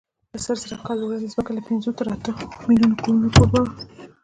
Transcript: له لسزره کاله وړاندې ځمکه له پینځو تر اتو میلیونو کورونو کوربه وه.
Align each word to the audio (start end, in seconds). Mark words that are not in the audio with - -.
له 0.31 0.33
لسزره 0.39 0.77
کاله 0.87 1.01
وړاندې 1.03 1.31
ځمکه 1.33 1.51
له 1.57 1.61
پینځو 1.67 1.91
تر 1.97 2.05
اتو 2.13 2.31
میلیونو 2.67 2.95
کورونو 3.01 3.27
کوربه 3.35 3.59
وه. 3.63 3.71